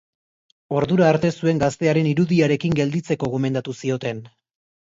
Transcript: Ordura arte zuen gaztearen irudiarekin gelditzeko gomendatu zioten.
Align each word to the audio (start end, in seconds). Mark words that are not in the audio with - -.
Ordura 0.77 1.05
arte 1.09 1.29
zuen 1.43 1.61
gaztearen 1.65 2.09
irudiarekin 2.13 2.81
gelditzeko 2.81 3.33
gomendatu 3.37 3.79
zioten. 3.85 4.27